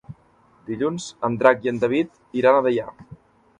Dilluns 0.69 1.05
en 1.29 1.37
Drac 1.45 1.63
i 1.69 1.73
en 1.73 1.83
David 1.85 2.19
iran 2.43 2.61
a 2.63 2.67
Deià. 2.71 2.91